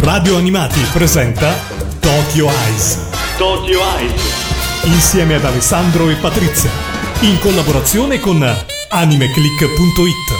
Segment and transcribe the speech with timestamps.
[0.00, 1.54] Radio Animati presenta
[2.00, 2.98] Tokyo Eyes.
[3.38, 4.20] Tokyo Eyes.
[4.84, 6.70] Insieme ad Alessandro e Patrizia.
[7.20, 8.42] In collaborazione con
[8.90, 10.35] animeclick.it.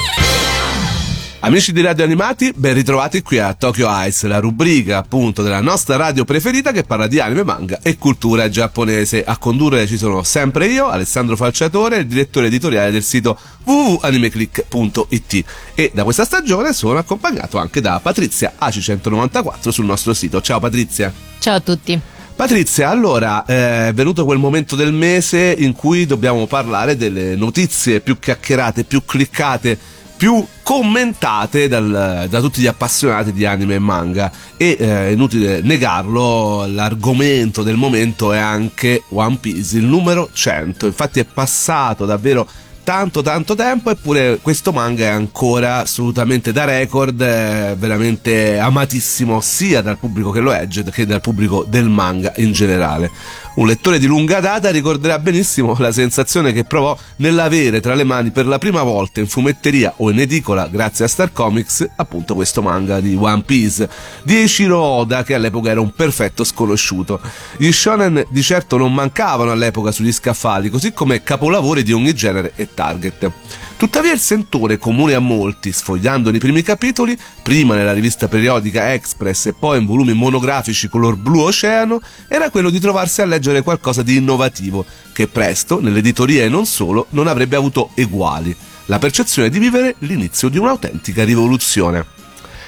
[1.46, 5.94] Amici di Radio Animati, ben ritrovati qui a Tokyo Ice, la rubrica appunto della nostra
[5.94, 9.22] radio preferita che parla di anime, manga e cultura giapponese.
[9.22, 15.44] A condurre ci sono sempre io, Alessandro Falciatore, il direttore editoriale del sito www.animeclick.it
[15.76, 20.40] e da questa stagione sono accompagnato anche da Patrizia AC194 sul nostro sito.
[20.40, 21.12] Ciao Patrizia.
[21.38, 22.00] Ciao a tutti.
[22.34, 28.00] Patrizia, allora eh, è venuto quel momento del mese in cui dobbiamo parlare delle notizie
[28.00, 34.30] più chiacchierate, più cliccate più commentate dal, da tutti gli appassionati di anime e manga.
[34.56, 41.20] E eh, inutile negarlo l'argomento del momento è anche One Piece il numero 100 infatti
[41.20, 42.48] è passato davvero
[42.82, 49.98] tanto tanto tempo eppure questo manga è ancora assolutamente da record veramente amatissimo sia dal
[49.98, 53.10] pubblico che lo legge che dal pubblico del manga in generale
[53.56, 58.30] un lettore di lunga data ricorderà benissimo la sensazione che provò nell'avere tra le mani
[58.30, 62.62] per la prima volta in fumetteria o in edicola grazie a Star Comics appunto questo
[62.62, 63.88] manga di One Piece
[64.22, 67.20] di Eiichiro Oda che all'epoca era un perfetto sconosciuto
[67.56, 72.52] gli shonen di certo non mancavano all'epoca sugli scaffali così come capolavori di ogni genere
[72.56, 73.30] e target.
[73.76, 79.46] Tuttavia il sentore comune a molti, sfogliando i primi capitoli, prima nella rivista periodica Express
[79.46, 84.02] e poi in volumi monografici color blu oceano, era quello di trovarsi a leggere qualcosa
[84.02, 88.56] di innovativo, che presto, nell'editoria e non solo, non avrebbe avuto eguali.
[88.86, 92.15] La percezione di vivere l'inizio di un'autentica rivoluzione.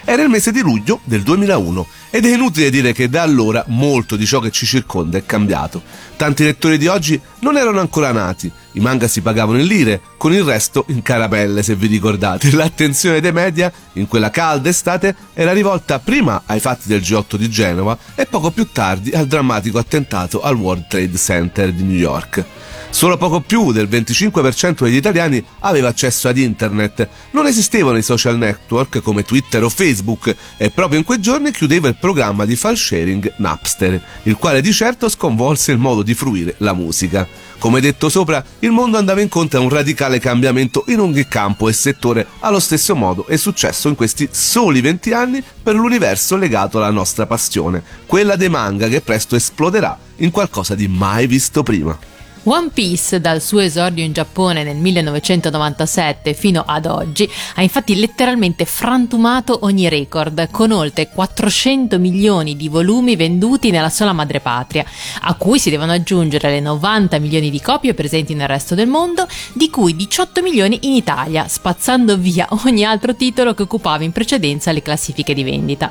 [0.05, 4.17] Era il mese di luglio del 2001 ed è inutile dire che da allora molto
[4.17, 5.83] di ciò che ci circonda è cambiato.
[6.17, 10.33] Tanti lettori di oggi non erano ancora nati, i manga si pagavano in lire, con
[10.33, 12.51] il resto in caramelle se vi ricordate.
[12.57, 17.51] L'attenzione dei media in quella calda estate era rivolta prima ai fatti del G8 di
[17.51, 22.45] Genova e poco più tardi al drammatico attentato al World Trade Center di New York.
[22.91, 27.09] Solo poco più del 25% degli italiani aveva accesso ad internet.
[27.31, 31.87] Non esistevano i social network come Twitter o Facebook e proprio in quei giorni chiudeva
[31.89, 36.55] il programma di file sharing Napster, il quale di certo sconvolse il modo di fruire
[36.59, 37.29] la musica.
[37.59, 41.73] Come detto sopra, il mondo andava incontro a un radicale cambiamento in ogni campo e
[41.73, 42.27] settore.
[42.41, 47.27] Allo stesso modo è successo in questi soli 20 anni per l'universo legato alla nostra
[47.27, 52.08] passione, quella dei manga che presto esploderà in qualcosa di mai visto prima.
[52.51, 58.65] One Piece, dal suo esordio in Giappone nel 1997 fino ad oggi, ha infatti letteralmente
[58.65, 64.83] frantumato ogni record, con oltre 400 milioni di volumi venduti nella sola madrepatria,
[65.21, 69.29] a cui si devono aggiungere le 90 milioni di copie presenti nel resto del mondo,
[69.53, 74.73] di cui 18 milioni in Italia, spazzando via ogni altro titolo che occupava in precedenza
[74.73, 75.91] le classifiche di vendita.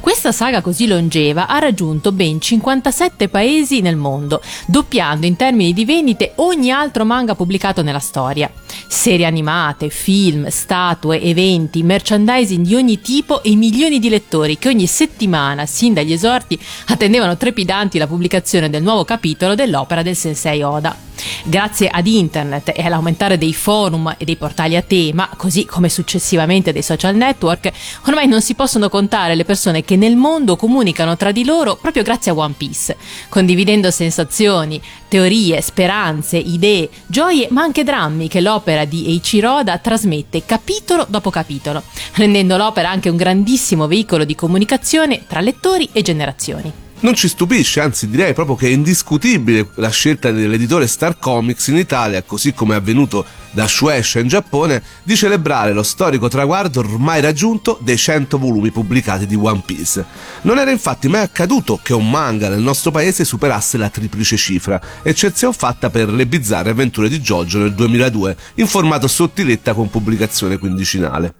[0.00, 5.88] Questa saga così longeva ha raggiunto ben 57 paesi nel mondo, doppiando in termini di
[5.90, 8.48] vendite ogni altro manga pubblicato nella storia.
[8.86, 14.86] Serie animate, film, statue, eventi, merchandising di ogni tipo e milioni di lettori che ogni
[14.86, 16.56] settimana, sin dagli esorti,
[16.86, 21.08] attendevano trepidanti la pubblicazione del nuovo capitolo dell'opera del Sensei Oda.
[21.44, 26.72] Grazie ad internet e all'aumentare dei forum e dei portali a tema, così come successivamente
[26.72, 27.70] dei social network,
[28.06, 32.02] ormai non si possono contare le persone che nel mondo comunicano tra di loro proprio
[32.02, 32.96] grazie a One Piece,
[33.28, 40.44] condividendo sensazioni, teorie, speranze, idee, gioie, ma anche drammi che l'opera di Eiichiro Oda trasmette
[40.46, 41.82] capitolo dopo capitolo,
[42.14, 46.72] rendendo l'opera anche un grandissimo veicolo di comunicazione tra lettori e generazioni.
[47.00, 51.76] Non ci stupisce, anzi direi proprio che è indiscutibile la scelta dell'editore Star Comics in
[51.78, 57.20] Italia, così come è avvenuto da Shueisha in Giappone, di celebrare lo storico traguardo ormai
[57.20, 60.04] raggiunto dei 100 volumi pubblicati di One Piece.
[60.42, 64.80] Non era infatti mai accaduto che un manga nel nostro paese superasse la triplice cifra,
[65.02, 70.58] eccezione fatta per le bizzarre avventure di Giorgio nel 2002, in formato sottiletta con pubblicazione
[70.58, 71.34] quindicinale.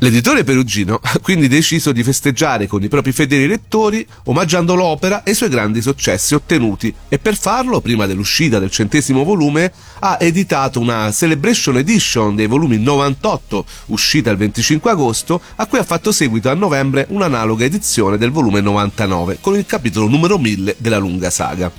[0.00, 5.30] L'editore perugino ha quindi deciso di festeggiare con i propri fedeli lettori, omaggiando l'opera e
[5.30, 10.80] i suoi grandi successi ottenuti, e per farlo, prima dell'uscita del centesimo volume, ha editato
[10.80, 11.10] una
[11.46, 16.54] Celebration Edition dei volumi 98, uscita il 25 agosto, a cui ha fatto seguito a
[16.54, 21.70] novembre un'analoga edizione del volume 99, con il capitolo numero 1000 della lunga saga.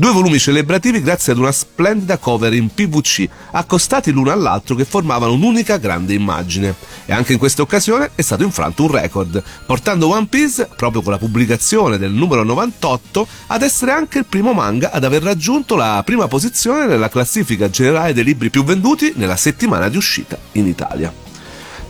[0.00, 5.32] Due volumi celebrativi grazie ad una splendida cover in PVC, accostati l'uno all'altro che formavano
[5.32, 6.72] un'unica grande immagine.
[7.04, 11.10] E anche in questa occasione è stato infranto un record, portando One Piece, proprio con
[11.10, 16.00] la pubblicazione del numero 98, ad essere anche il primo manga ad aver raggiunto la
[16.04, 21.27] prima posizione nella classifica generale dei libri più venduti nella settimana di uscita in Italia.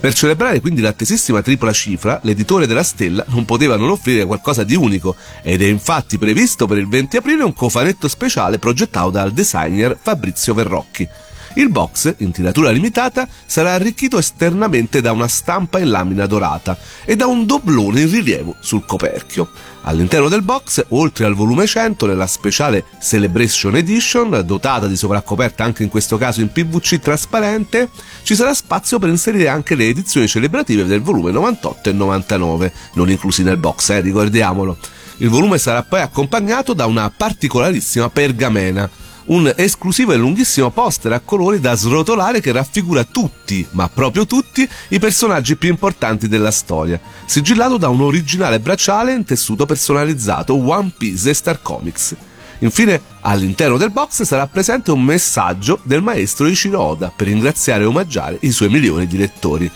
[0.01, 4.77] Per celebrare quindi l'attesissima tripla cifra, l'editore della Stella non poteva non offrire qualcosa di
[4.77, 9.99] unico ed è infatti previsto per il 20 aprile un cofanetto speciale progettato dal designer
[10.01, 11.09] Fabrizio Verrocchi.
[11.55, 17.17] Il box, in tiratura limitata, sarà arricchito esternamente da una stampa in lamina dorata e
[17.17, 19.51] da un doblone in rilievo sul coperchio.
[19.89, 25.83] All'interno del box, oltre al volume 100, nella speciale Celebration Edition, dotata di sovraccoperta anche
[25.83, 27.89] in questo caso in PVC trasparente,
[28.23, 33.09] ci sarà spazio per inserire anche le edizioni celebrative del volume 98 e 99, non
[33.09, 34.77] inclusi nel box, eh, ricordiamolo.
[35.21, 38.91] Il volume sarà poi accompagnato da una particolarissima pergamena,
[39.29, 44.69] un esclusivo e lunghissimo poster a colori da srotolare che raffigura tutti, ma proprio tutti,
[44.89, 50.93] i personaggi più importanti della storia, sigillato da un originale bracciale in tessuto personalizzato One
[50.97, 52.17] Piece e Star Comics.
[52.61, 57.87] Infine, all'interno del box sarà presente un messaggio del maestro Ichiro Oda per ringraziare e
[57.87, 59.71] omaggiare i suoi milioni di lettori.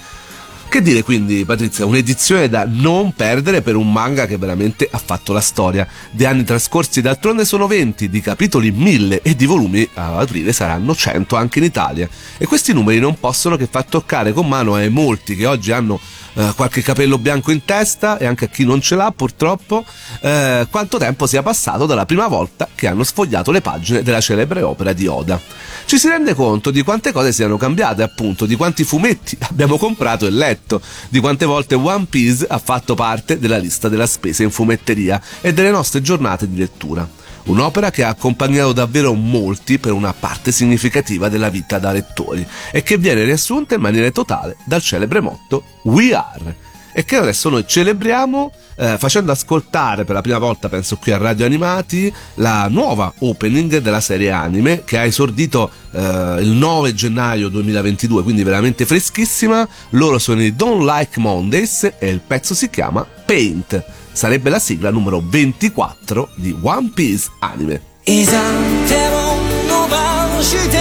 [0.73, 5.35] Che dire quindi, Patrizia, un'edizione da non perdere per un manga che veramente ha fatto
[5.35, 5.87] la storia.
[6.11, 10.95] Di anni trascorsi d'altronde sono 20, di capitoli 1000 e di volumi a aprile saranno
[10.95, 12.09] 100 anche in Italia.
[12.39, 16.01] E questi numeri non possono che far toccare con mano ai molti che oggi hanno
[16.35, 19.85] eh, qualche capello bianco in testa e anche a chi non ce l'ha purtroppo,
[20.21, 24.63] eh, quanto tempo sia passato dalla prima volta che hanno sfogliato le pagine della celebre
[24.63, 25.41] opera di Oda.
[25.85, 30.27] Ci si rende conto di quante cose siano cambiate, appunto, di quanti fumetti abbiamo comprato
[30.27, 34.51] e letto, di quante volte One Piece ha fatto parte della lista della spesa in
[34.51, 37.21] fumetteria e delle nostre giornate di lettura.
[37.45, 42.83] Un'opera che ha accompagnato davvero molti per una parte significativa della vita da lettori e
[42.83, 47.65] che viene riassunta in maniera totale dal celebre motto We Are e che adesso noi
[47.67, 53.13] celebriamo eh, facendo ascoltare per la prima volta, penso qui a Radio Animati, la nuova
[53.21, 59.67] opening della serie anime che ha esordito eh, il 9 gennaio 2022, quindi veramente freschissima.
[59.91, 64.90] Loro sono i Don't Like Mondays e il pezzo si chiama Paint Sarebbe la sigla
[64.92, 67.82] numero 24 di One Piece Anime.
[68.10, 68.40] いざ
[68.88, 69.36] 手を
[69.68, 70.78] 伸ばして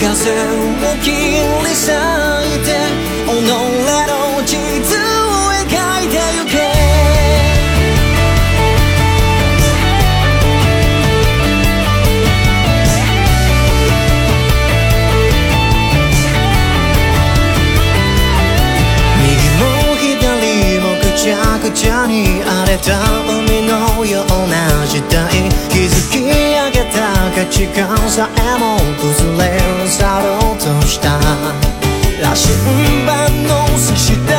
[0.00, 3.07] 風を切り裂いて
[21.89, 25.49] くちゃに荒れた海のような時代。
[25.69, 27.01] 築き上げた
[27.33, 31.19] 価値観さえも崩れ去ろうとした。
[32.21, 34.38] 羅針盤の差した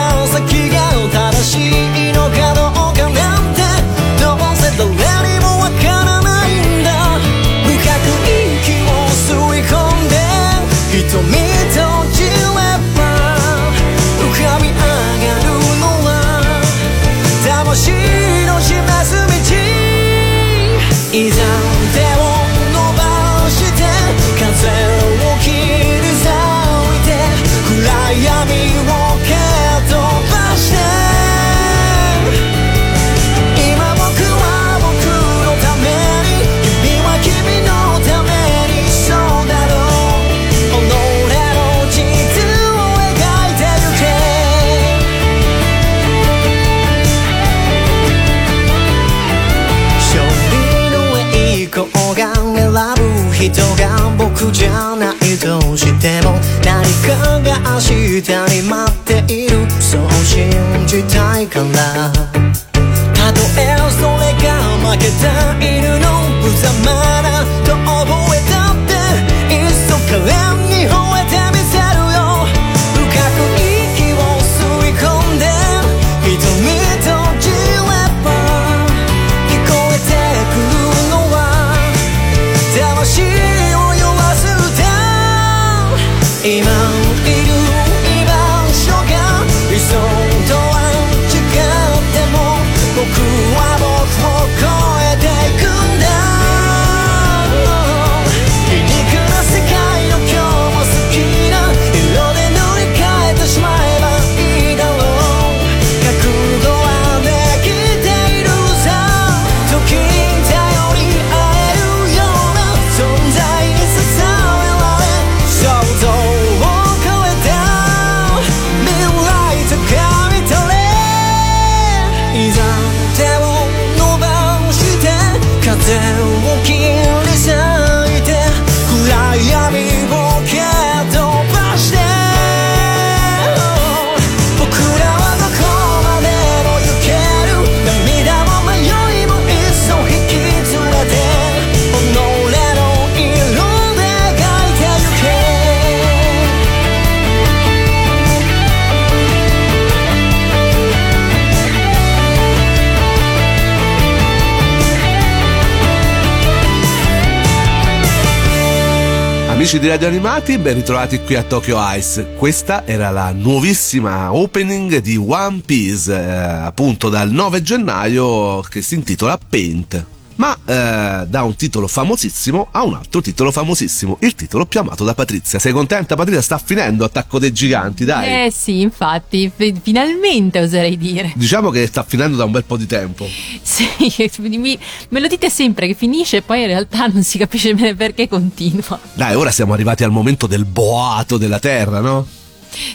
[159.61, 162.33] Amici di Radio Animati, ben ritrovati qui a Tokyo Ice.
[162.39, 168.95] Questa era la nuovissima opening di One Piece, eh, appunto dal 9 gennaio, che si
[168.95, 174.65] intitola Paint ma eh, da un titolo famosissimo a un altro titolo famosissimo, il titolo
[174.65, 175.59] più amato da Patrizia.
[175.59, 176.41] Sei contenta Patrizia?
[176.41, 178.47] Sta finendo Attacco dei Giganti, dai.
[178.47, 181.33] Eh sì, infatti, f- finalmente oserei dire.
[181.37, 183.29] Diciamo che sta finendo da un bel po' di tempo.
[183.61, 183.87] Sì,
[184.41, 184.79] mi,
[185.11, 188.27] me lo dite sempre che finisce e poi in realtà non si capisce bene perché
[188.27, 188.99] continua.
[189.13, 192.27] Dai, ora siamo arrivati al momento del boato della Terra, no?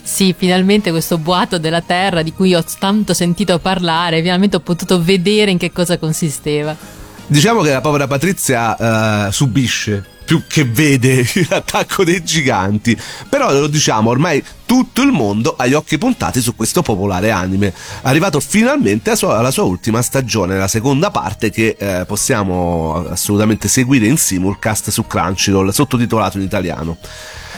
[0.02, 5.00] Sì, finalmente questo boato della Terra di cui ho tanto sentito parlare, finalmente ho potuto
[5.00, 7.04] vedere in che cosa consisteva.
[7.28, 12.98] Diciamo che la povera Patrizia uh, subisce più che vede l'attacco dei giganti.
[13.28, 17.72] Però lo diciamo, ormai tutto il mondo ha gli occhi puntati su questo popolare anime.
[18.02, 24.18] Arrivato finalmente alla sua ultima stagione, la seconda parte che eh, possiamo assolutamente seguire in
[24.18, 26.98] simulcast su Crunchyroll, sottotitolato in italiano.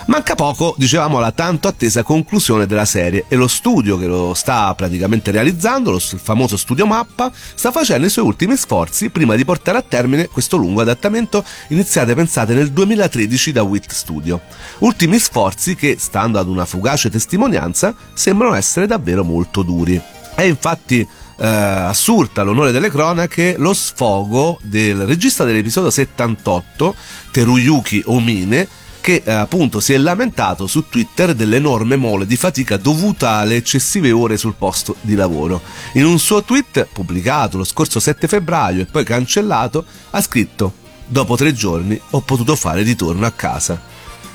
[0.08, 4.74] Manca poco, dicevamo, alla tanto attesa conclusione della serie e lo studio che lo sta
[4.74, 9.76] praticamente realizzando, lo famoso studio Mappa, sta facendo i suoi ultimi sforzi prima di portare
[9.76, 14.40] a termine questo lungo adattamento iniziate pensate nel 2013 da WIT Studio.
[14.78, 20.00] Ultimi sforzi che, stando ad una fugace testimonianza, sembrano essere davvero molto duri.
[20.34, 21.06] È infatti
[21.40, 26.94] eh, assurta l'onore delle cronache lo sfogo del regista dell'episodio 78,
[27.30, 28.77] Teruyuki Omine,
[29.08, 34.10] che eh, appunto si è lamentato su Twitter dell'enorme mole di fatica dovuta alle eccessive
[34.10, 35.62] ore sul posto di lavoro.
[35.94, 41.36] In un suo tweet pubblicato lo scorso 7 febbraio e poi cancellato, ha scritto Dopo
[41.36, 43.80] tre giorni ho potuto fare ritorno a casa.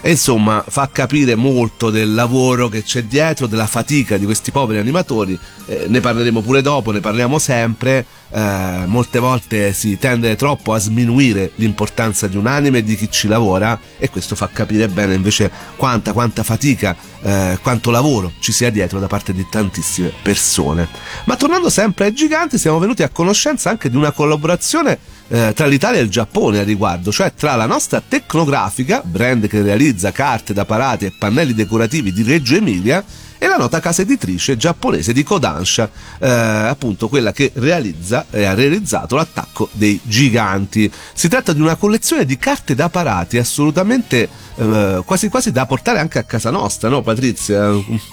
[0.01, 4.80] E insomma fa capire molto del lavoro che c'è dietro, della fatica di questi poveri
[4.80, 5.38] animatori.
[5.68, 8.03] Eh, ne parleremo pure dopo, ne parliamo sempre.
[8.32, 13.12] Eh, molte volte si tende troppo a sminuire l'importanza di un anime e di chi
[13.12, 18.51] ci lavora e questo fa capire bene invece quanta, quanta fatica, eh, quanto lavoro ci
[18.51, 20.88] sia dietro da parte di tantissime persone.
[21.25, 25.68] Ma tornando sempre ai giganti, siamo venuti a conoscenza anche di una collaborazione eh, tra
[25.68, 30.53] l'Italia e il Giappone a riguardo, cioè tra la nostra Tecnografica, brand che realizza carte
[30.53, 33.03] da parati e pannelli decorativi di Reggio Emilia,
[33.43, 38.53] e la nota casa editrice giapponese di Kodansha, eh, appunto quella che realizza e ha
[38.53, 40.89] realizzato l'attacco dei giganti.
[41.12, 46.00] Si tratta di una collezione di carte da parati assolutamente eh, quasi quasi da portare
[46.00, 47.69] anche a casa nostra, no Patrizia?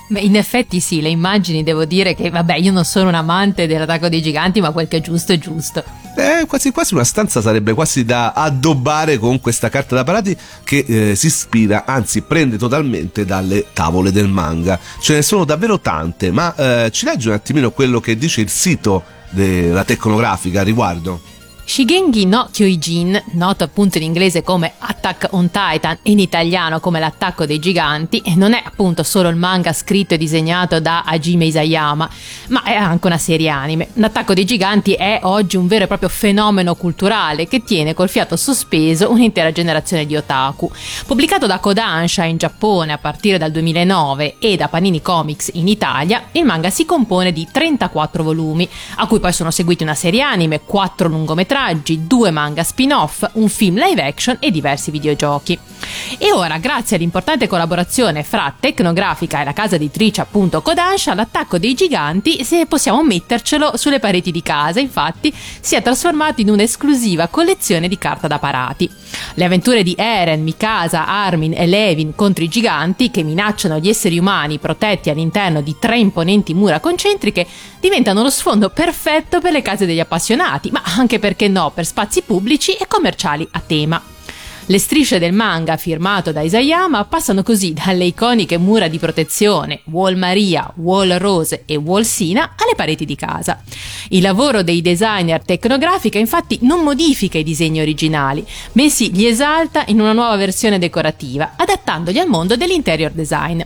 [0.09, 3.69] Beh, in effetti sì, le immagini devo dire che vabbè io non sono un amante
[3.69, 5.85] dell'attacco dei giganti ma quel che è giusto è giusto.
[6.17, 10.85] Eh, quasi quasi una stanza sarebbe quasi da addobbare con questa carta da parati che
[10.87, 14.79] eh, si ispira, anzi prende totalmente dalle tavole del manga.
[15.01, 19.03] Ce sono davvero tante, ma eh, ci leggi un attimino quello che dice il sito
[19.31, 21.21] della tecnografica a riguardo?
[21.71, 26.99] Shigengi no Kyoijin, noto appunto in inglese come Attack on Titan e in italiano come
[26.99, 32.11] l'attacco dei giganti, non è appunto solo il manga scritto e disegnato da Hajime Isayama,
[32.49, 33.91] ma è anche una serie anime.
[33.93, 38.35] L'attacco dei giganti è oggi un vero e proprio fenomeno culturale che tiene col fiato
[38.35, 40.69] sospeso un'intera generazione di otaku.
[41.07, 46.25] Pubblicato da Kodansha in Giappone a partire dal 2009 e da Panini Comics in Italia,
[46.33, 50.63] il manga si compone di 34 volumi, a cui poi sono seguiti una serie anime,
[50.63, 55.59] 4 lungometraggi, lungometraggi, due manga spin-off, un film live action e diversi videogiochi.
[56.19, 61.75] E ora, grazie all'importante collaborazione fra Tecnografica e la casa editrice appunto Kodansha, l'attacco dei
[61.75, 67.89] giganti, se possiamo mettercelo sulle pareti di casa, infatti si è trasformato in un'esclusiva collezione
[67.89, 68.91] di carta da parati.
[69.35, 74.19] Le avventure di Eren, Mikasa, Armin e Levin contro i giganti che minacciano gli esseri
[74.19, 77.47] umani protetti all'interno di tre imponenti mura concentriche
[77.81, 82.23] diventano lo sfondo perfetto per le case degli appassionati, ma anche perché no per spazi
[82.23, 84.03] pubblici e commerciali a tema.
[84.71, 90.17] Le strisce del manga firmato da Isayama passano così dalle iconiche mura di protezione, Wall
[90.17, 93.61] Maria, Wall Rose e Wall Sina alle pareti di casa.
[94.11, 99.99] Il lavoro dei designer tecnografica infatti non modifica i disegni originali, bensì li esalta in
[99.99, 103.61] una nuova versione decorativa, adattandoli al mondo dell'interior design.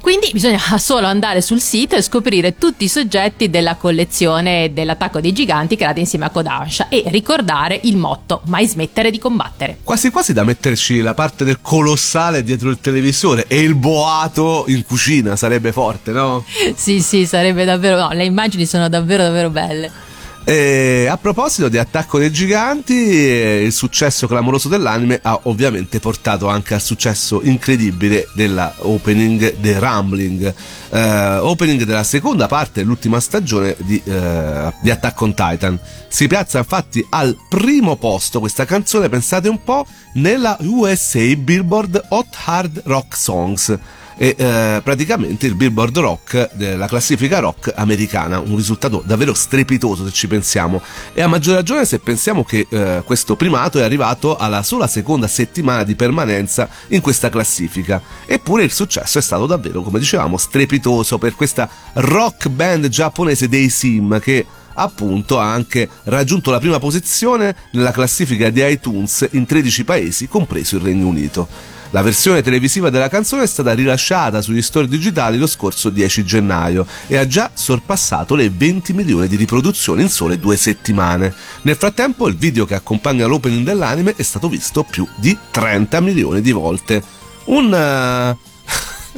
[0.00, 5.32] Quindi bisogna solo andare sul sito e scoprire tutti i soggetti della collezione dell'attacco dei
[5.32, 9.78] giganti creata insieme a Kodansha e ricordare il motto mai smettere di combattere.
[9.82, 14.84] Quasi quasi da metterci la parte del colossale dietro il televisore e il boato in
[14.84, 16.44] cucina sarebbe forte, no?
[16.74, 20.07] sì, sì, sarebbe davvero no, le immagini sono davvero davvero belle.
[20.50, 26.72] E a proposito di Attacco dei Giganti, il successo clamoroso dell'anime ha ovviamente portato anche
[26.72, 30.54] al successo incredibile della opening The Rumbling,
[30.88, 35.78] eh, opening della seconda parte dell'ultima stagione di, eh, di Attack on Titan.
[36.08, 42.34] Si piazza infatti al primo posto questa canzone, pensate un po', nella USA Billboard Hot
[42.46, 43.78] Hard Rock Songs
[44.18, 50.12] e eh, praticamente il Billboard Rock della classifica rock americana, un risultato davvero strepitoso se
[50.12, 50.82] ci pensiamo
[51.14, 55.28] e a maggior ragione se pensiamo che eh, questo primato è arrivato alla sola seconda
[55.28, 61.18] settimana di permanenza in questa classifica eppure il successo è stato davvero come dicevamo strepitoso
[61.18, 64.44] per questa rock band giapponese dei Sim che
[64.74, 70.76] appunto ha anche raggiunto la prima posizione nella classifica di iTunes in 13 paesi compreso
[70.76, 71.76] il Regno Unito.
[71.90, 76.86] La versione televisiva della canzone è stata rilasciata sugli store digitali lo scorso 10 gennaio
[77.06, 81.34] e ha già sorpassato le 20 milioni di riproduzioni in sole due settimane.
[81.62, 86.42] Nel frattempo il video che accompagna l'opening dell'anime è stato visto più di 30 milioni
[86.42, 87.02] di volte.
[87.44, 88.36] Un...
[88.36, 88.56] Uh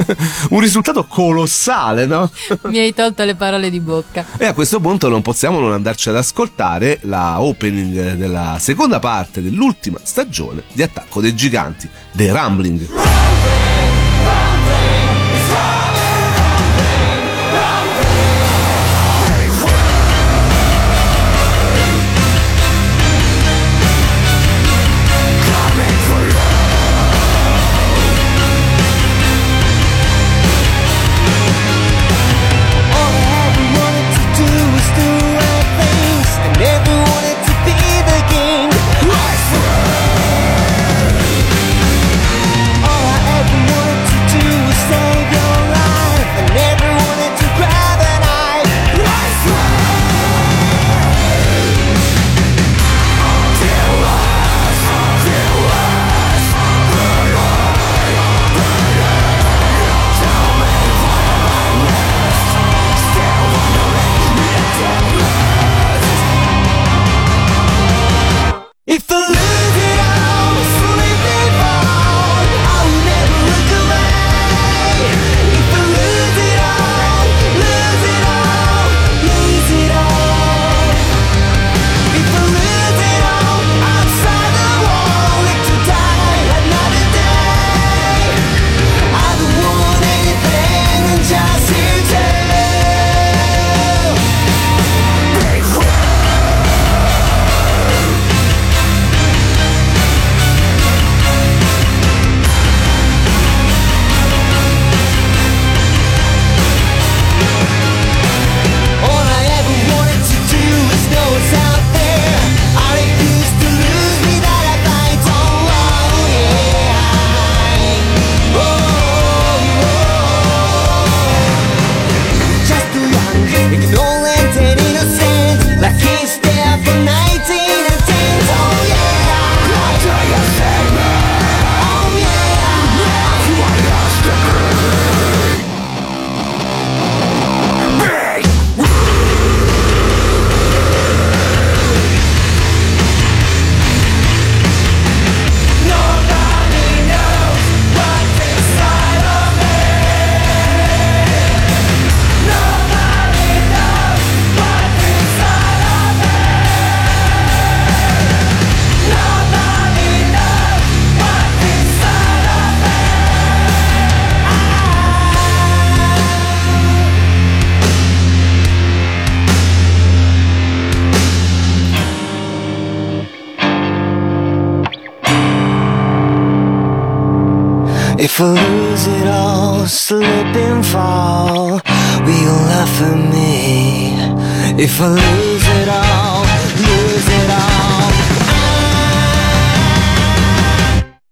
[0.50, 2.30] un risultato colossale, no?
[2.64, 4.24] Mi hai tolto le parole di bocca.
[4.36, 9.42] E a questo punto non possiamo non andarci ad ascoltare la opening della seconda parte
[9.42, 13.79] dell'ultima stagione di Attacco dei Giganti, The Rumbling.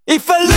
[0.09, 0.48] I, if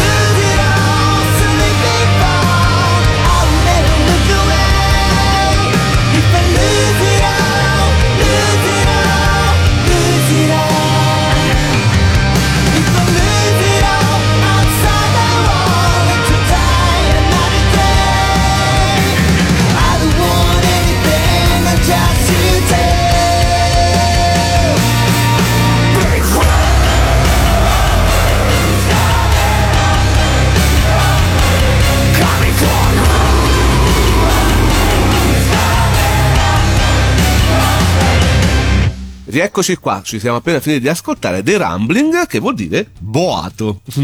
[39.33, 43.81] Rieccoci qua, ci siamo appena finiti di ascoltare The Rumbling, che vuol dire boato.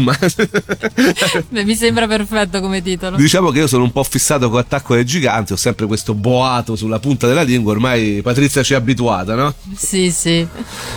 [1.49, 3.15] Beh, mi sembra perfetto come titolo.
[3.15, 6.75] diciamo che io sono un po' fissato con Attacco dei Giganti, ho sempre questo boato
[6.75, 9.53] sulla punta della lingua, ormai Patrizia ci è abituata, no?
[9.75, 10.47] Sì, sì.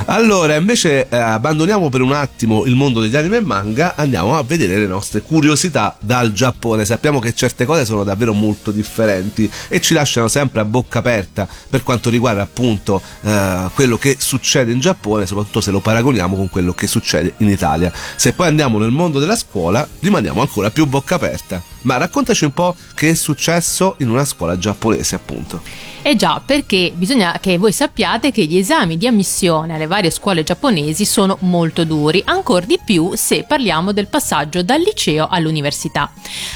[0.07, 4.43] Allora, invece, eh, abbandoniamo per un attimo il mondo degli anime e manga, andiamo a
[4.43, 6.87] vedere le nostre curiosità dal Giappone.
[6.87, 11.47] Sappiamo che certe cose sono davvero molto differenti e ci lasciano sempre a bocca aperta
[11.69, 16.49] per quanto riguarda appunto eh, quello che succede in Giappone, soprattutto se lo paragoniamo con
[16.49, 17.93] quello che succede in Italia.
[18.17, 21.72] Se poi andiamo nel mondo della scuola, rimaniamo ancora più bocca aperta.
[21.83, 25.91] Ma raccontaci un po' che è successo in una scuola giapponese, appunto.
[26.05, 30.43] Eh già, perché bisogna che voi sappiate che gli esami di ammissione alle varie scuole
[30.43, 36.11] giapponesi sono molto duri, ancora di più se parliamo del passaggio dal liceo all'università.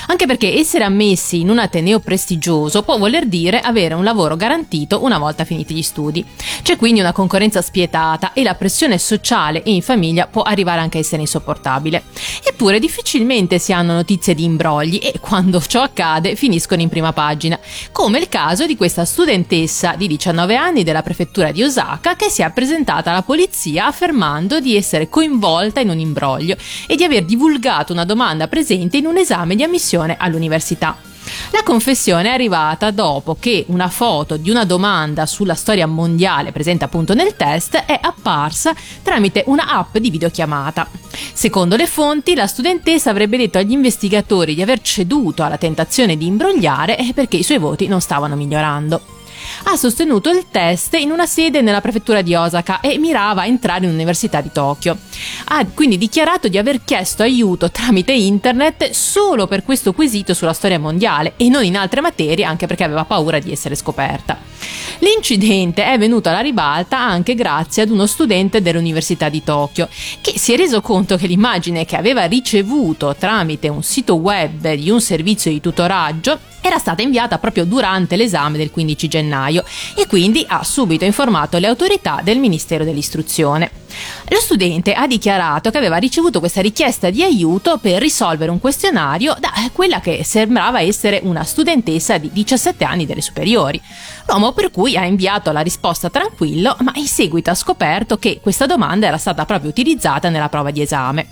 [0.08, 5.04] Anche perché essere ammessi in un ateneo prestigioso può voler dire avere un lavoro garantito
[5.04, 6.26] una volta finiti gli studi.
[6.62, 10.98] C'è quindi una concorrenza spietata e la pressione sociale e in famiglia può arrivare anche
[10.98, 12.02] a essere insopportabile.
[12.42, 17.58] Eppure difficilmente si hanno notizie di imbrogli e quando ciò accade finiscono in prima pagina,
[17.92, 22.42] come il caso di questa studentessa di 19 anni della prefettura di Osaka che si
[22.42, 27.92] è presentata alla polizia affermando di essere coinvolta in un imbroglio e di aver divulgato
[27.92, 31.15] una domanda presente in un esame di ammissione all'università.
[31.50, 36.84] La confessione è arrivata dopo che una foto di una domanda sulla storia mondiale presente
[36.84, 40.88] appunto nel test è apparsa tramite una app di videochiamata.
[41.32, 46.26] Secondo le fonti, la studentessa avrebbe detto agli investigatori di aver ceduto alla tentazione di
[46.26, 49.15] imbrogliare eh, perché i suoi voti non stavano migliorando
[49.64, 53.84] ha sostenuto il test in una sede nella prefettura di Osaka e mirava a entrare
[53.84, 54.96] in Università di Tokyo.
[55.46, 60.78] Ha quindi dichiarato di aver chiesto aiuto tramite internet solo per questo quesito sulla storia
[60.78, 64.38] mondiale e non in altre materie anche perché aveva paura di essere scoperta.
[65.00, 69.88] L'incidente è venuto alla ribalta anche grazie ad uno studente dell'Università di Tokyo
[70.20, 74.90] che si è reso conto che l'immagine che aveva ricevuto tramite un sito web di
[74.90, 80.44] un servizio di tutoraggio era stata inviata proprio durante l'esame del 15 gennaio e quindi
[80.48, 83.70] ha subito informato le autorità del Ministero dell'Istruzione.
[84.28, 89.36] Lo studente ha dichiarato che aveva ricevuto questa richiesta di aiuto per risolvere un questionario
[89.38, 93.80] da quella che sembrava essere una studentessa di 17 anni delle superiori.
[94.26, 98.66] L'uomo per cui ha inviato la risposta tranquillo, ma in seguito ha scoperto che questa
[98.66, 101.26] domanda era stata proprio utilizzata nella prova di esame.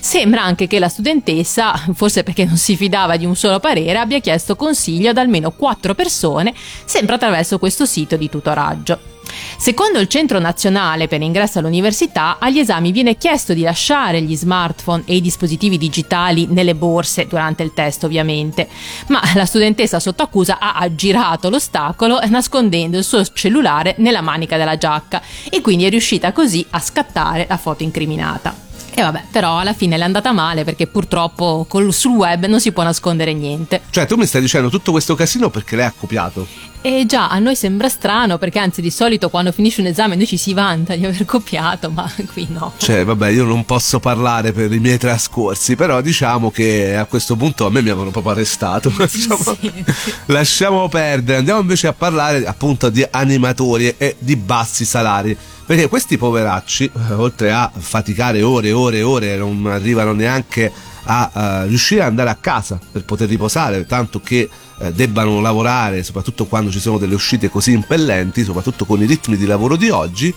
[0.00, 4.20] Sembra anche che la studentessa, forse perché non si fidava di un solo parere, abbia
[4.20, 9.14] chiesto consiglio ad almeno quattro persone, sempre attraverso questo sito di tutoraggio.
[9.58, 15.02] Secondo il Centro Nazionale per l'ingresso all'università, agli esami viene chiesto di lasciare gli smartphone
[15.06, 18.68] e i dispositivi digitali nelle borse durante il test, ovviamente,
[19.08, 24.78] ma la studentessa sotto accusa ha aggirato l'ostacolo nascondendo il suo cellulare nella manica della
[24.78, 28.65] giacca e quindi è riuscita così a scattare la foto incriminata.
[28.98, 32.60] E vabbè, però alla fine le è andata male perché purtroppo col- sul web non
[32.60, 33.82] si può nascondere niente.
[33.90, 36.46] Cioè, tu mi stai dicendo tutto questo casino perché lei ha copiato.
[36.80, 40.26] E già, a noi sembra strano perché anzi di solito quando finisce un esame noi
[40.26, 42.72] ci si vanta di aver copiato, ma qui no.
[42.78, 47.36] Cioè, vabbè, io non posso parlare per i miei trascorsi, però diciamo che a questo
[47.36, 48.88] punto a me mi avevano proprio arrestato.
[48.96, 49.84] Diciamo, Sì.
[50.26, 55.36] Lasciamo perdere, andiamo invece a parlare appunto di animatori e di bassi salari.
[55.66, 60.72] Perché questi poveracci, eh, oltre a faticare ore e ore e ore, non arrivano neanche
[61.02, 64.48] a eh, riuscire ad andare a casa per poter riposare, tanto che
[64.78, 69.36] eh, debbano lavorare, soprattutto quando ci sono delle uscite così impellenti, soprattutto con i ritmi
[69.36, 70.32] di lavoro di oggi.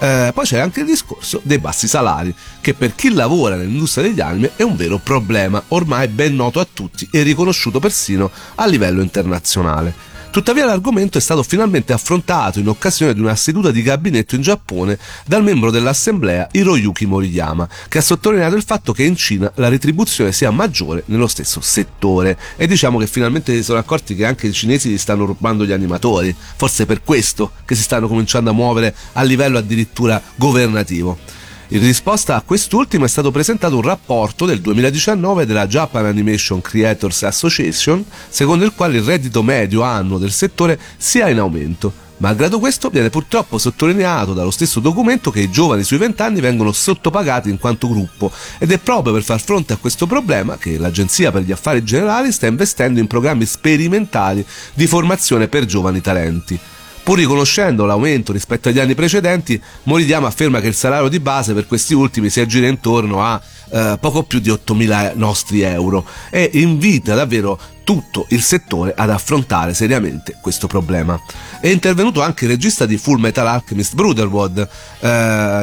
[0.00, 4.20] Eh, poi c'è anche il discorso dei bassi salari, che per chi lavora nell'industria degli
[4.20, 9.02] anime è un vero problema, ormai ben noto a tutti e riconosciuto persino a livello
[9.02, 10.06] internazionale.
[10.30, 14.98] Tuttavia l'argomento è stato finalmente affrontato in occasione di una seduta di gabinetto in Giappone
[15.26, 20.32] dal membro dell'assemblea Hiroyuki Moriyama, che ha sottolineato il fatto che in Cina la retribuzione
[20.32, 22.38] sia maggiore nello stesso settore.
[22.56, 25.72] E diciamo che finalmente si sono accorti che anche i cinesi gli stanno rubando gli
[25.72, 31.37] animatori, forse per questo che si stanno cominciando a muovere a livello addirittura governativo.
[31.70, 37.24] In risposta a quest'ultimo è stato presentato un rapporto del 2019 della Japan Animation Creators
[37.24, 41.92] Association, secondo il quale il reddito medio annuo del settore sia in aumento.
[42.18, 46.72] Malgrado questo, viene purtroppo sottolineato dallo stesso documento che i giovani sui 20 anni vengono
[46.72, 51.30] sottopagati in quanto gruppo ed è proprio per far fronte a questo problema che l'Agenzia
[51.30, 56.58] per gli Affari Generali sta investendo in programmi sperimentali di formazione per giovani talenti.
[57.08, 61.66] Pur riconoscendo l'aumento rispetto agli anni precedenti, Moridiamo afferma che il salario di base per
[61.66, 63.40] questi ultimi si aggira intorno a
[63.70, 69.72] eh, poco più di 8.000 nostri euro e invita davvero tutto il settore ad affrontare
[69.72, 71.18] seriamente questo problema.
[71.58, 74.68] È intervenuto anche il regista di Full Metal Alchemist Brotherhood,
[75.00, 75.08] eh,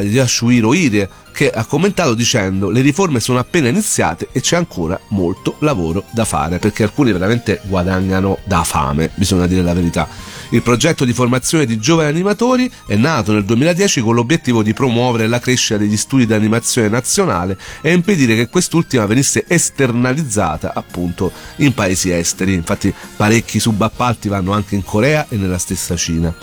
[0.01, 5.57] Yashuhiro Ide, che ha commentato dicendo le riforme sono appena iniziate e c'è ancora molto
[5.59, 10.07] lavoro da fare perché alcuni veramente guadagnano da fame, bisogna dire la verità.
[10.49, 15.27] Il progetto di formazione di giovani animatori è nato nel 2010 con l'obiettivo di promuovere
[15.27, 21.73] la crescita degli studi di animazione nazionale e impedire che quest'ultima venisse esternalizzata appunto in
[21.73, 22.53] paesi esteri.
[22.53, 26.33] Infatti parecchi subappalti vanno anche in Corea e nella stessa Cina.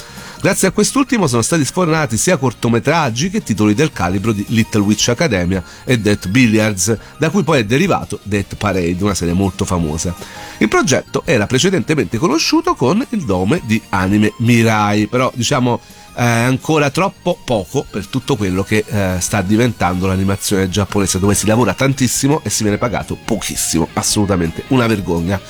[0.43, 5.09] Grazie a quest'ultimo sono stati sfornati sia cortometraggi che titoli del calibro di Little Witch
[5.09, 10.13] Academia e Death Billiards, da cui poi è derivato Death Parade, una serie molto famosa.
[10.59, 15.81] Il progetto era precedentemente conosciuto con il nome di Anime Mirai, però diciamo
[16.15, 21.47] è ancora troppo poco per tutto quello che eh, sta diventando l'animazione giapponese dove si
[21.47, 25.41] lavora tantissimo e si viene pagato pochissimo, assolutamente una vergogna.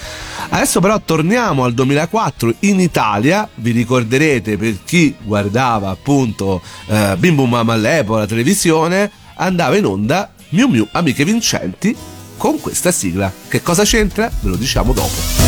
[0.48, 7.34] Adesso però torniamo al 2004 in Italia, vi ricorderete per chi guardava appunto eh, Bim
[7.34, 11.96] Bum Bam all'epoca la televisione, andava in onda Miu Miu Amiche Vincenti
[12.36, 13.32] con questa sigla.
[13.48, 14.30] Che cosa c'entra?
[14.40, 15.41] Ve lo diciamo dopo.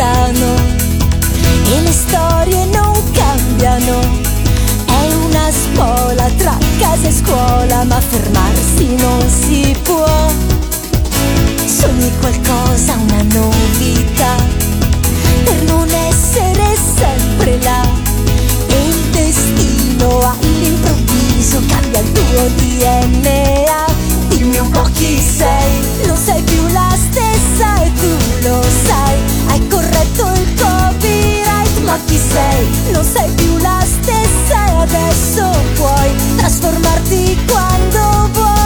[0.00, 0.54] Passano
[1.66, 4.00] e le storie non cambiano.
[4.86, 10.32] È una spola tra casa e scuola, ma fermarsi non si può.
[11.66, 14.36] Sogni qualcosa, una novità,
[15.44, 17.82] per non essere sempre là.
[18.68, 23.84] E il destino all'improvviso cambia il tuo DNA.
[24.28, 28.69] Dimmi un po' chi sei, non sei più la stessa e tu lo
[31.90, 32.92] ma chi sei?
[32.92, 38.59] Non sei più la stessa e adesso puoi trasformarti quando vuoi.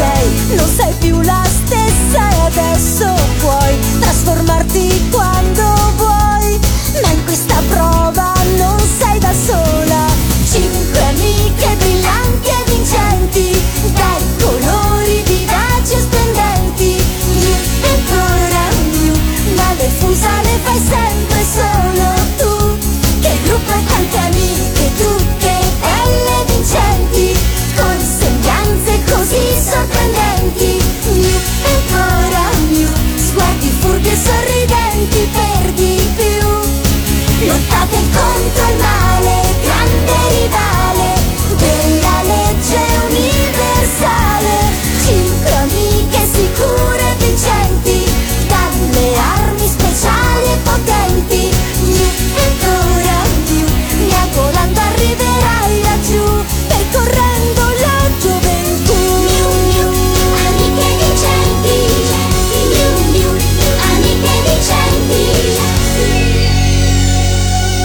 [0.00, 0.56] Sei?
[0.56, 4.99] Non sei più la stessa e adesso puoi trasformarti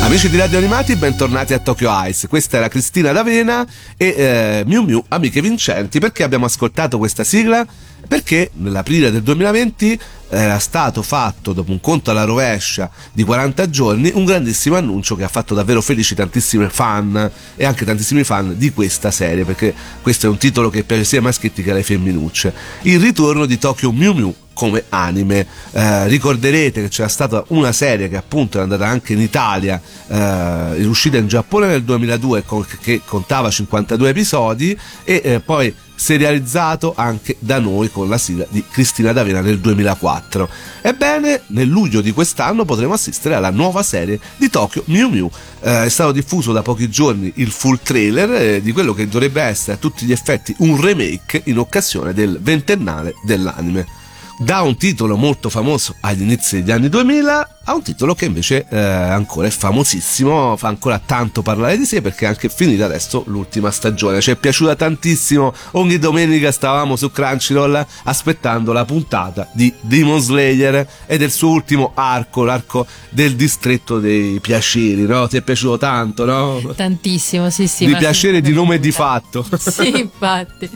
[0.06, 2.28] Amici di Radio Animati, bentornati a Tokyo Ice.
[2.28, 3.66] Questa era Cristina D'Avena
[3.98, 6.00] e eh, Miu Miu, amiche vincenti.
[6.00, 7.66] Perché abbiamo ascoltato questa sigla?
[8.08, 14.12] Perché nell'aprile del 2020 era stato fatto, dopo un conto alla rovescia di 40 giorni,
[14.14, 18.72] un grandissimo annuncio che ha fatto davvero felici tantissimi fan e anche tantissimi fan di
[18.72, 22.54] questa serie, perché questo è un titolo che piace sia ai maschietti che alle femminucce.
[22.84, 25.46] Il ritorno di Tokyo Miu Miu come anime.
[25.72, 30.86] Eh, ricorderete che c'era stata una serie che appunto è andata anche in Italia, eh,
[30.86, 37.38] uscita in Giappone nel 2002 con- che contava 52 episodi e eh, poi serializzato anche
[37.40, 40.50] da noi con la sigla di Cristina D'Avena nel 2004.
[40.82, 45.30] Ebbene, nel luglio di quest'anno potremo assistere alla nuova serie di Tokyo Miu Miu.
[45.62, 49.42] Eh, è stato diffuso da pochi giorni il full trailer eh, di quello che dovrebbe
[49.42, 54.04] essere a tutti gli effetti un remake in occasione del ventennale dell'anime
[54.40, 58.66] da un titolo molto famoso agli inizi degli anni 2000 a un titolo che invece
[58.70, 63.24] eh, ancora è famosissimo, fa ancora tanto parlare di sé perché è anche finita adesso
[63.28, 64.22] l'ultima stagione.
[64.22, 70.88] Ci è piaciuta tantissimo, ogni domenica stavamo su Crunchyroll aspettando la puntata di Demon Slayer
[71.08, 75.28] e del suo ultimo arco, l'arco del distretto dei piaceri, no?
[75.28, 76.74] Ti è piaciuto tanto, no?
[76.76, 77.88] Tantissimo, sì, sì.
[77.88, 79.44] di piacere di nome e di fatto.
[79.76, 80.70] Sì, infatti.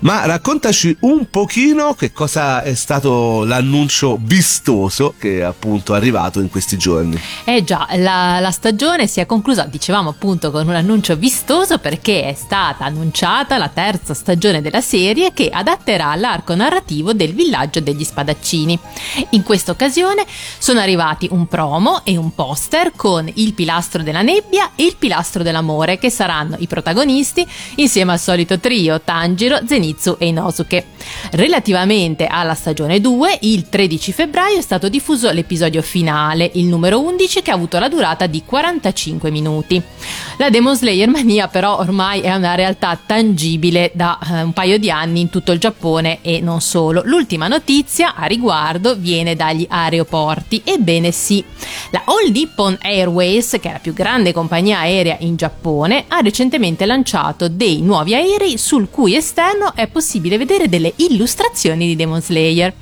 [0.00, 5.94] Ma raccontaci un pochino che cosa è stato l'annuncio vistoso che è appunto
[6.26, 7.18] arrivato in questi giorni.
[7.44, 12.24] Eh già, la, la stagione si è conclusa, dicevamo appunto, con un annuncio vistoso perché
[12.24, 18.04] è stata annunciata la terza stagione della serie che adatterà l'arco narrativo del villaggio degli
[18.04, 18.78] spadaccini.
[19.30, 20.24] In questa occasione
[20.58, 25.42] sono arrivati un promo e un poster con il pilastro della nebbia e il pilastro
[25.42, 30.86] dell'amore che saranno i protagonisti insieme al solito trio Tanjiro, Zenitsu e Inosuke.
[31.32, 36.15] Relativamente alla stagione 2, il 13 febbraio è stato diffuso l'episodio finale,
[36.52, 39.82] il numero 11, che ha avuto la durata di 45 minuti.
[40.38, 44.90] La Demon Slayer mania però ormai è una realtà tangibile da eh, un paio di
[44.90, 47.02] anni in tutto il Giappone e non solo.
[47.04, 50.62] L'ultima notizia a riguardo viene dagli aeroporti.
[50.64, 51.42] Ebbene sì,
[51.90, 56.86] la All Nippon Airways, che è la più grande compagnia aerea in Giappone, ha recentemente
[56.86, 62.72] lanciato dei nuovi aerei sul cui esterno è possibile vedere delle illustrazioni di Demon Slayer.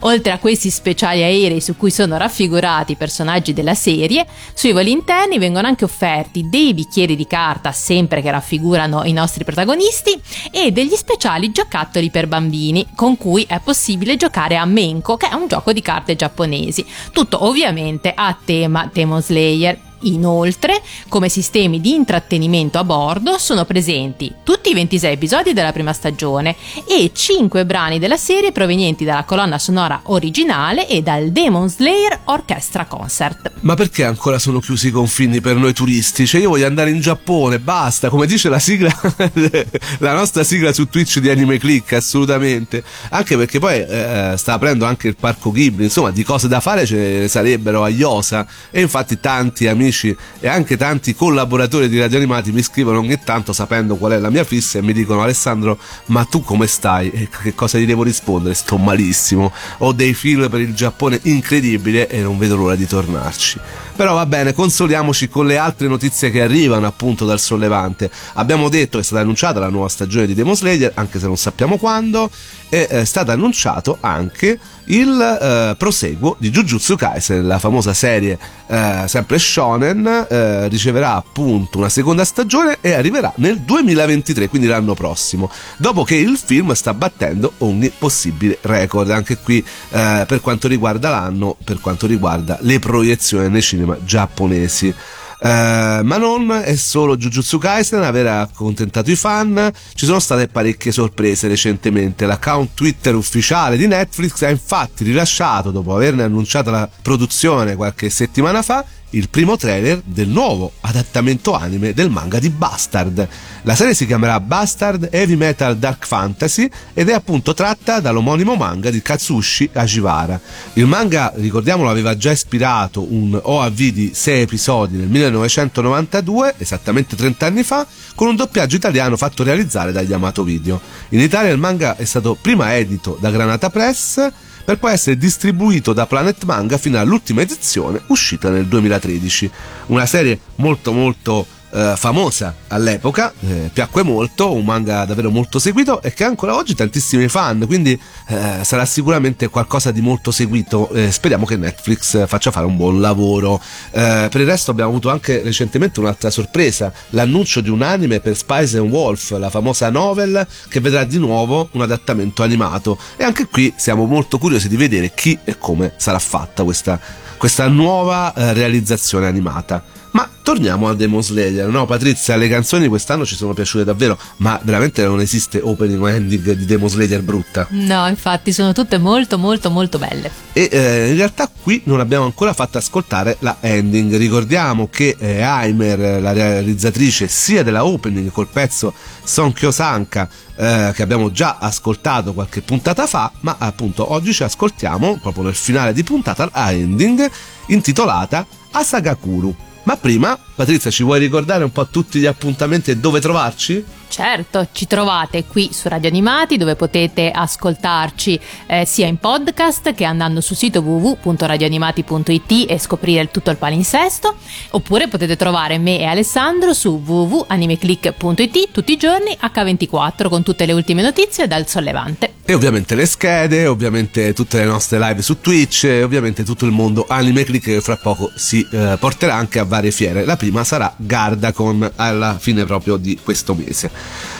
[0.00, 4.90] Oltre a questi speciali aerei su cui sono raffigurati i personaggi della serie, sui voli
[4.90, 10.70] interni vengono anche offerti dei bicchieri di carta, sempre che raffigurano i nostri protagonisti, e
[10.70, 15.48] degli speciali giocattoli per bambini, con cui è possibile giocare a Menko, che è un
[15.48, 16.84] gioco di carte giapponesi.
[17.12, 19.85] Tutto ovviamente a tema Demon Slayer.
[20.06, 25.92] Inoltre, come sistemi di intrattenimento a bordo, sono presenti tutti i 26 episodi della prima
[25.92, 26.54] stagione
[26.88, 32.84] e 5 brani della serie provenienti dalla colonna sonora originale e dal Demon Slayer Orchestra
[32.84, 33.52] Concert.
[33.60, 36.26] Ma perché ancora sono chiusi i confini per noi turisti?
[36.26, 38.94] Cioè io voglio andare in Giappone, basta, come dice la sigla,
[39.98, 42.84] la nostra sigla su Twitch di Anime Click, assolutamente.
[43.10, 46.86] Anche perché poi eh, sta aprendo anche il parco Ghibli, insomma di cose da fare
[46.86, 52.18] ce ne sarebbero a Iosa e infatti tanti amici e anche tanti collaboratori di Radio
[52.18, 55.78] Animati mi scrivono ogni tanto sapendo qual è la mia fissa e mi dicono Alessandro
[56.06, 57.10] ma tu come stai?
[57.10, 58.54] E che cosa gli devo rispondere?
[58.54, 63.58] Sto malissimo, ho dei film per il Giappone incredibili e non vedo l'ora di tornarci.
[63.96, 68.10] Però va bene, consoliamoci con le altre notizie che arrivano appunto dal sollevante.
[68.34, 71.38] Abbiamo detto che è stata annunciata la nuova stagione di Demon Slayer, anche se non
[71.38, 72.30] sappiamo quando,
[72.68, 79.04] e è stato annunciato anche il eh, proseguo di Jujutsu Kaisen, la famosa serie eh,
[79.06, 85.50] sempre shonen, eh, riceverà appunto una seconda stagione e arriverà nel 2023, quindi l'anno prossimo,
[85.76, 91.10] dopo che il film sta battendo ogni possibile record, anche qui eh, per quanto riguarda
[91.10, 94.94] l'anno, per quanto riguarda le proiezioni nei cinema giapponesi.
[95.38, 100.48] Eh, ma non è solo Jujutsu Kaisen a aver accontentato i fan, ci sono state
[100.48, 102.26] parecchie sorprese recentemente.
[102.26, 108.62] L'account Twitter ufficiale di Netflix ha infatti rilasciato, dopo averne annunciato la produzione qualche settimana
[108.62, 113.28] fa, il primo trailer del nuovo adattamento anime del manga di Bastard.
[113.62, 118.90] La serie si chiamerà Bastard Heavy Metal Dark Fantasy ed è appunto tratta dall'omonimo manga
[118.90, 120.40] di Katsushi Ashibara.
[120.74, 127.46] Il manga, ricordiamolo, aveva già ispirato un OAV di 6 episodi nel 1992, esattamente 30
[127.46, 130.80] anni fa, con un doppiaggio italiano fatto realizzare da Yamato Video.
[131.10, 134.30] In Italia il manga è stato prima edito da Granata Press
[134.66, 139.48] per poi essere distribuito da Planet Manga fino all'ultima edizione uscita nel 2013.
[139.86, 146.00] Una serie molto molto eh, famosa all'epoca, eh, piacque molto, un manga davvero molto seguito
[146.02, 147.98] e che ancora oggi tantissimi fan, quindi
[148.28, 150.90] eh, sarà sicuramente qualcosa di molto seguito.
[151.10, 153.60] Speriamo che Netflix faccia fare un buon lavoro.
[153.90, 158.36] Eh, per il resto abbiamo avuto anche recentemente un'altra sorpresa, l'annuncio di un anime per
[158.36, 163.46] Spice and Wolf, la famosa novel che vedrà di nuovo un adattamento animato e anche
[163.46, 166.98] qui siamo molto curiosi di vedere chi e come sarà fatta questa,
[167.36, 169.82] questa nuova eh, realizzazione animata.
[170.16, 174.58] Ma torniamo a Demon Slayer, no Patrizia, le canzoni quest'anno ci sono piaciute davvero, ma
[174.62, 177.66] veramente non esiste opening o ending di Demon Slayer brutta.
[177.72, 180.30] No, infatti sono tutte molto molto molto belle.
[180.54, 184.16] E eh, in realtà qui non abbiamo ancora fatto ascoltare la ending.
[184.16, 191.02] Ricordiamo che eh, Aimer, la realizzatrice sia della opening col pezzo Son Kyosanka, eh, che
[191.02, 196.02] abbiamo già ascoltato qualche puntata fa, ma appunto oggi ci ascoltiamo proprio nel finale di
[196.02, 197.30] puntata la ending
[197.66, 199.74] intitolata Asagakuru.
[199.86, 203.84] Ma prima, Patrizia, ci vuoi ricordare un po' tutti gli appuntamenti e dove trovarci?
[204.16, 210.04] Certo, ci trovate qui su Radio Animati dove potete ascoltarci eh, sia in podcast che
[210.06, 214.36] andando sul sito www.radioanimati.it e scoprire tutto il palinsesto,
[214.70, 220.72] oppure potete trovare me e Alessandro su www.animeclick.it tutti i giorni H24 con tutte le
[220.72, 222.36] ultime notizie dal sollevante.
[222.48, 226.70] E ovviamente le schede, ovviamente tutte le nostre live su Twitch e ovviamente tutto il
[226.70, 230.24] mondo Anime Click che fra poco si eh, porterà anche a varie fiere.
[230.24, 233.90] La prima sarà Gardacon alla fine proprio di questo mese.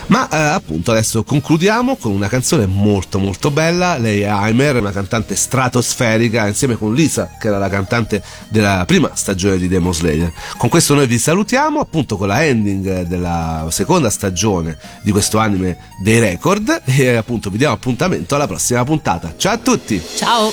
[0.08, 3.98] Ma eh, appunto adesso concludiamo con una canzone molto molto bella.
[3.98, 9.10] Lei è Aimer, una cantante stratosferica insieme con Lisa che era la cantante della prima
[9.14, 10.32] stagione di Demon Slayer.
[10.56, 15.76] Con questo noi vi salutiamo appunto con la ending della seconda stagione di questo anime
[16.02, 19.34] dei record e appunto vi diamo appuntamento alla prossima puntata.
[19.36, 20.00] Ciao a tutti!
[20.16, 20.52] Ciao!